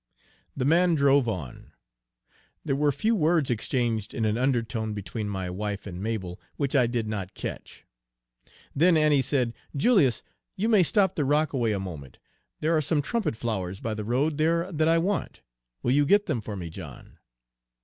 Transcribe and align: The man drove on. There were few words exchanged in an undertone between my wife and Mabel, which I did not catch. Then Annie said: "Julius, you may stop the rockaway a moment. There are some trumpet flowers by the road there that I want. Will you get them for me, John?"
The 0.57 0.65
man 0.65 0.95
drove 0.95 1.27
on. 1.29 1.73
There 2.65 2.75
were 2.75 2.91
few 2.91 3.13
words 3.13 3.51
exchanged 3.51 4.15
in 4.15 4.25
an 4.25 4.35
undertone 4.35 4.95
between 4.95 5.29
my 5.29 5.47
wife 5.47 5.85
and 5.85 6.01
Mabel, 6.01 6.41
which 6.55 6.75
I 6.75 6.87
did 6.87 7.07
not 7.07 7.35
catch. 7.35 7.85
Then 8.75 8.97
Annie 8.97 9.21
said: 9.21 9.53
"Julius, 9.75 10.23
you 10.55 10.67
may 10.67 10.81
stop 10.81 11.13
the 11.13 11.23
rockaway 11.23 11.71
a 11.71 11.79
moment. 11.79 12.17
There 12.61 12.75
are 12.75 12.81
some 12.81 13.03
trumpet 13.03 13.35
flowers 13.35 13.79
by 13.79 13.93
the 13.93 14.03
road 14.03 14.39
there 14.39 14.71
that 14.71 14.87
I 14.87 14.97
want. 14.97 15.41
Will 15.83 15.91
you 15.91 16.07
get 16.07 16.25
them 16.25 16.41
for 16.41 16.55
me, 16.55 16.71
John?" 16.71 17.19